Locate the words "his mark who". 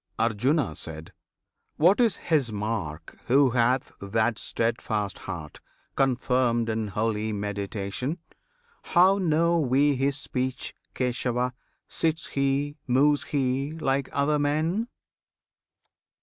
2.17-3.51